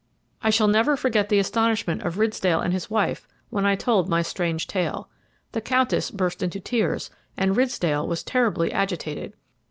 I 0.41 0.49
shall 0.49 0.67
never 0.67 0.97
forget 0.97 1.29
the 1.29 1.37
astonishment 1.37 2.01
of 2.01 2.17
Ridsdale 2.17 2.59
and 2.59 2.73
his 2.73 2.89
wife 2.89 3.27
when 3.51 3.67
I 3.67 3.75
told 3.75 4.09
my 4.09 4.23
strange 4.23 4.65
tale. 4.65 5.09
The 5.51 5.61
Countess 5.61 6.09
burst 6.09 6.41
into 6.41 6.59
tears, 6.59 7.11
and 7.37 7.55
Ridsdale 7.55 8.07
was 8.07 8.23
terribly 8.23 8.71
agitated. 8.71 9.33